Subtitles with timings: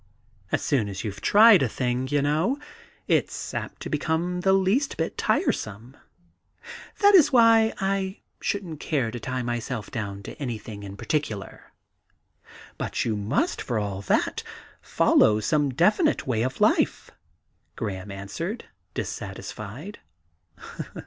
[0.51, 2.57] As soon as you've tried a thing, you know,
[3.07, 5.95] it's apt to become the least bit tiresome.
[7.01, 11.71] That is why I shouldn't care to tie myself down to an3rthing in particular.'
[12.79, 14.41] 'But you must, for all that,
[14.81, 17.11] follow some definite way of life,'
[17.75, 18.65] Graham answered,
[18.95, 19.99] dissatisfied.